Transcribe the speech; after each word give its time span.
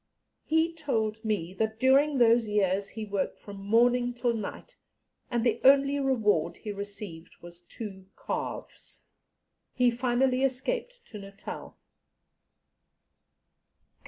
He 0.43 0.73
told 0.73 1.23
me 1.23 1.53
that 1.59 1.79
during 1.79 2.17
those 2.17 2.49
years 2.49 2.89
he 2.89 3.05
worked 3.05 3.37
from 3.37 3.57
morning 3.57 4.15
till 4.15 4.33
night, 4.33 4.75
and 5.29 5.45
the 5.45 5.61
only 5.63 5.99
reward 5.99 6.57
he 6.57 6.71
received 6.71 7.35
was 7.43 7.61
two 7.61 8.07
calves. 8.17 9.03
He 9.75 9.91
finally 9.91 10.43
escaped 10.43 11.05
to 11.05 11.19
Natal." 11.19 11.77